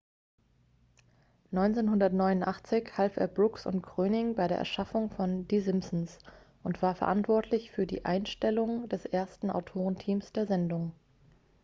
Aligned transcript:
1989 1.51 2.97
half 2.97 3.17
er 3.17 3.27
brooks 3.27 3.67
und 3.67 3.83
groening 3.83 4.33
bei 4.33 4.47
der 4.47 4.57
erschaffung 4.57 5.11
von 5.11 5.47
die 5.47 5.59
simpsons 5.59 6.17
und 6.63 6.81
war 6.81 6.95
verantwortlich 6.95 7.69
für 7.69 7.85
die 7.85 8.03
einstellung 8.05 8.89
des 8.89 9.05
ersten 9.05 9.51
autorenteams 9.51 10.31
der 10.33 10.47
sendung 10.47 10.93